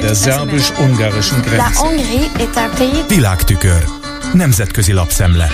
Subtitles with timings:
[0.00, 1.80] Der szerbus-ungarischen Grenze.
[3.08, 3.84] Világtükör.
[4.32, 5.48] Nemzetközi lapszemle.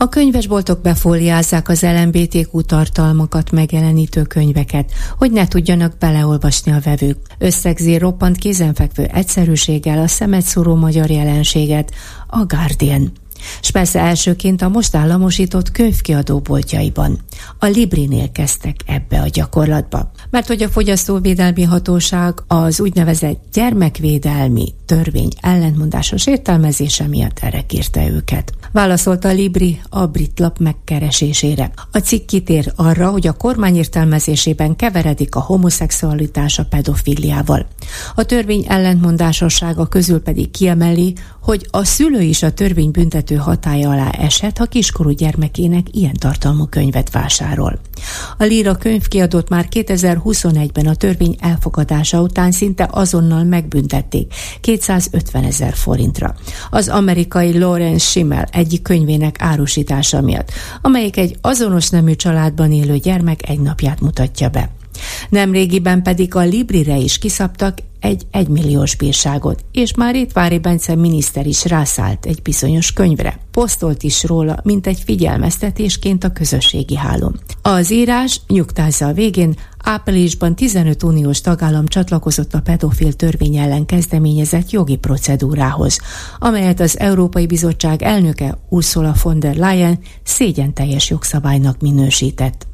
[0.00, 7.18] A könyvesboltok befóliázzák az LMBTQ tartalmakat megjelenítő könyveket, hogy ne tudjanak beleolvasni a vevők.
[7.38, 11.90] Összegzi roppant kézenfekvő egyszerűséggel a szemet szúró magyar jelenséget,
[12.26, 13.12] a Guardian.
[13.60, 17.18] S persze elsőként a most államosított könyvkiadó boltjaiban.
[17.58, 20.10] A Librinél kezdtek ebbe a gyakorlatba.
[20.30, 28.52] Mert hogy a Fogyasztóvédelmi Hatóság az úgynevezett gyermekvédelmi törvény ellentmondásos értelmezése miatt erre kérte őket.
[28.72, 31.70] Válaszolta a Libri a brit lap megkeresésére.
[31.92, 37.66] A cikk kitér arra, hogy a kormány értelmezésében keveredik a homoszexualitás a pedofiliával.
[38.14, 41.14] A törvény ellentmondásossága közül pedig kiemeli,
[41.48, 46.64] hogy a szülő is a törvény büntető hatája alá esett, ha kiskorú gyermekének ilyen tartalmú
[46.64, 47.80] könyvet vásárol.
[48.38, 56.34] A Líra könyvkiadót már 2021-ben a törvény elfogadása után szinte azonnal megbüntették 250 ezer forintra.
[56.70, 60.50] Az amerikai Lawrence Schimmel egyik könyvének árusítása miatt,
[60.82, 64.70] amelyik egy azonos nemű családban élő gyermek egy napját mutatja be.
[65.28, 71.46] Nemrégiben pedig a Librire is kiszabtak egy egymilliós bírságot, és már itt Vári Bence miniszter
[71.46, 73.38] is rászállt egy bizonyos könyvre.
[73.50, 77.40] Posztolt is róla, mint egy figyelmeztetésként a közösségi hálón.
[77.62, 84.70] Az írás nyugtázza a végén, áprilisban 15 uniós tagállam csatlakozott a pedofil törvény ellen kezdeményezett
[84.70, 85.98] jogi procedúrához,
[86.38, 92.66] amelyet az Európai Bizottság elnöke Ursula von der Leyen szégyen teljes jogszabálynak minősített.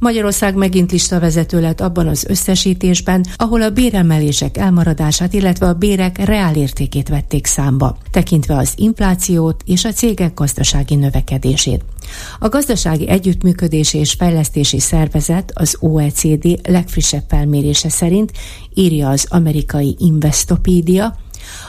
[0.00, 7.08] Magyarország megint listavezető lett abban az összesítésben, ahol a béremelések elmaradását, illetve a bérek reálértékét
[7.08, 11.84] vették számba, tekintve az inflációt és a cégek gazdasági növekedését.
[12.38, 18.32] A gazdasági együttműködési és fejlesztési szervezet, az OECD legfrissebb felmérése szerint
[18.74, 21.16] írja az amerikai Investopedia,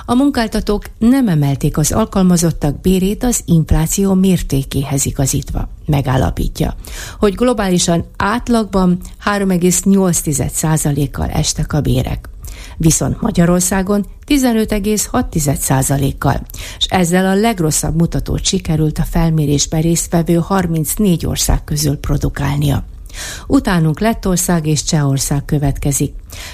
[0.06, 5.70] a munkáltatók nem emelték az alkalmazottak bérét az infláció mértékéhez igazítva.
[5.86, 6.76] Megállapítja,
[7.20, 12.30] hogy globálisan átlagban 3,8%-kal estek a bérek
[12.78, 16.42] viszont Magyarországon 15,6%-kal,
[16.78, 22.84] és ezzel a legrosszabb mutatót sikerült a felmérésben résztvevő 34 ország közül produkálnia.
[23.48, 26.14] Utánunk Lettország és Csehország következik.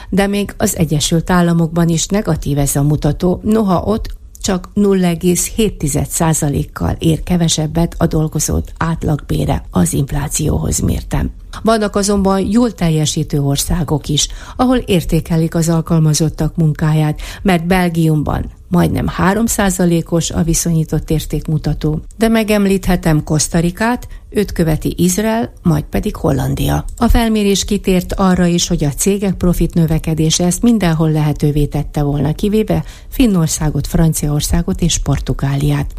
[0.10, 7.24] De még az Egyesült Államokban is negatív ez a mutató, noha ott csak 0,7%-kal ér
[7.24, 11.32] kevesebbet a dolgozót átlagbére az inflációhoz mértem.
[11.64, 20.32] Vannak azonban jól teljesítő országok is, ahol értékelik az alkalmazottak munkáját, mert Belgiumban majdnem 3%-os
[20.32, 26.86] a viszonyított értékmutató, de megemlíthetem Kosztarikát, őt követi Izrael, majd pedig Hollandia.
[26.98, 32.34] A felmérés kitért arra is, hogy a cégek profit növekedése ezt mindenhol lehetővé tette volna,
[32.34, 35.94] kivéve Finnországot, Franciaországot és Portugáliát.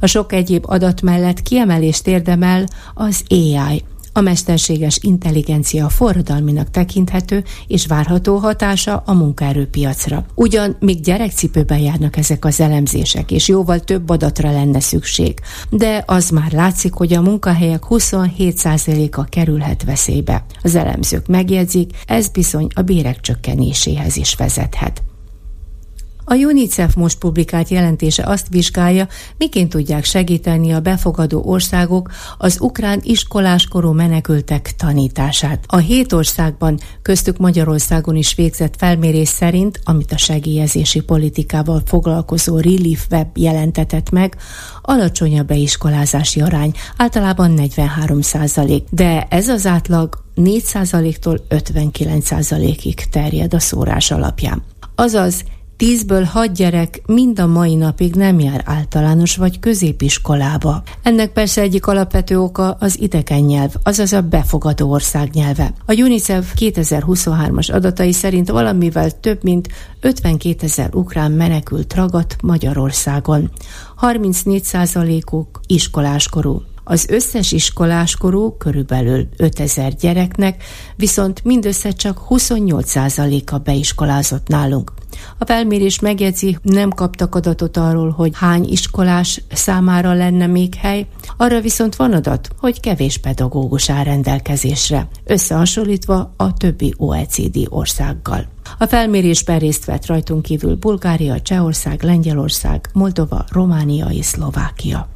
[0.00, 3.84] A sok egyéb adat mellett kiemelést érdemel az AI,
[4.16, 10.26] a mesterséges intelligencia forradalminak tekinthető és várható hatása a munkaerőpiacra.
[10.34, 15.38] Ugyan még gyerekcipőben járnak ezek az elemzések, és jóval több adatra lenne szükség,
[15.70, 20.44] de az már látszik, hogy a munkahelyek 27%-a kerülhet veszélybe.
[20.62, 25.05] Az elemzők megjegyzik, ez bizony a bérek csökkenéséhez is vezethet.
[26.28, 33.00] A UNICEF most publikált jelentése azt vizsgálja, miként tudják segíteni a befogadó országok az ukrán
[33.02, 35.64] iskoláskorú menekültek tanítását.
[35.66, 43.06] A hét országban, köztük Magyarországon is végzett felmérés szerint, amit a segélyezési politikával foglalkozó Relief
[43.10, 44.36] Web jelentetett meg,
[44.82, 53.08] alacsony a beiskolázási arány, általában 43 százalék, de ez az átlag 4 százaléktól 59 százalékig
[53.10, 54.62] terjed a szórás alapján.
[54.94, 55.44] Azaz
[55.76, 60.82] Tízből hat gyerek mind a mai napig nem jár általános vagy középiskolába.
[61.02, 65.72] Ennek persze egyik alapvető oka az idegen nyelv, azaz a befogadó ország nyelve.
[65.86, 69.68] A UNICEF 2023-as adatai szerint valamivel több mint
[70.00, 73.50] 52 ezer ukrán menekült ragadt Magyarországon.
[74.00, 76.62] 34%-uk iskoláskorú.
[76.84, 80.62] Az összes iskoláskorú körülbelül 5000 gyereknek
[80.96, 84.92] viszont mindössze csak 28%-a beiskolázott nálunk.
[85.38, 91.60] A felmérés megjegyzi, nem kaptak adatot arról, hogy hány iskolás számára lenne még hely, arra
[91.60, 98.46] viszont van adat, hogy kevés pedagógus áll rendelkezésre, összehasonlítva a többi OECD országgal.
[98.78, 105.08] A felmérésben részt vett rajtunk kívül Bulgária, Csehország, Lengyelország, Moldova, Románia és Szlovákia.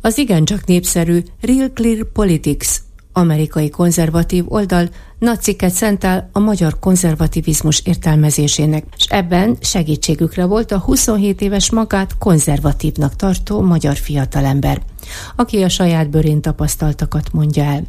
[0.00, 2.68] Az igencsak népszerű Real Clear Politics
[3.16, 4.88] amerikai konzervatív oldal
[5.18, 12.18] nagy cikket szentel a magyar konzervativizmus értelmezésének, és ebben segítségükre volt a 27 éves magát
[12.18, 14.82] konzervatívnak tartó magyar fiatalember
[15.36, 17.82] aki a saját bőrén tapasztaltakat mondja el.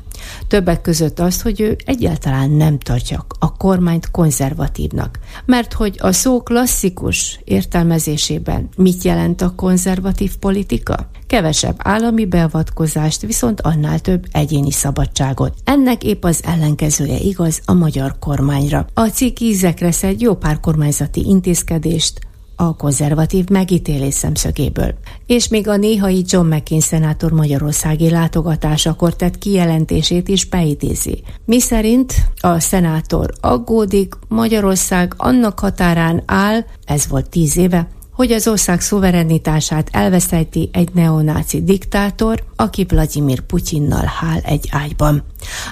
[0.48, 5.20] Többek között azt, hogy ő egyáltalán nem tartja a kormányt konzervatívnak.
[5.46, 11.10] Mert hogy a szó klasszikus értelmezésében mit jelent a konzervatív politika?
[11.28, 15.54] Kevesebb állami beavatkozást, viszont annál több egyéni szabadságot.
[15.64, 18.88] Ennek épp az ellenkezője igaz a magyar kormányra.
[18.94, 22.20] A cikk ízekre szed jó pár kormányzati intézkedést,
[22.56, 24.94] a konzervatív megítélés szemszögéből.
[25.26, 31.24] És még a néhai John McCain szenátor magyarországi látogatásakor tett kijelentését is beidézi.
[31.46, 38.48] Mi szerint a szenátor aggódik, Magyarország annak határán áll, ez volt tíz éve, hogy az
[38.48, 45.24] ország szuverenitását elveszejti egy neonáci diktátor, aki Vladimir Putyinnal hál egy ágyban.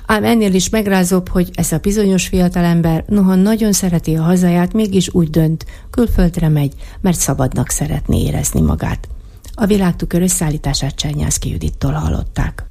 [0.05, 5.13] Ám ennél is megrázóbb, hogy ez a bizonyos fiatalember noha nagyon szereti a hazáját, mégis
[5.13, 9.07] úgy dönt, külföldre megy, mert szabadnak szeretné érezni magát.
[9.53, 12.65] A világtükör összeállítását Csernyászki Judittól hallották.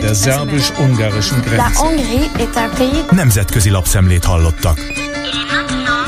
[0.00, 1.64] Der szerbus-ungarischen Grenze.
[3.10, 5.03] Nemzetközi lapszemlét hallottak.
[5.26, 6.03] It's not